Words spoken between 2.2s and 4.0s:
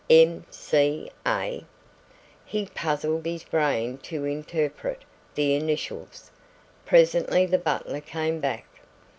He puzzled his brain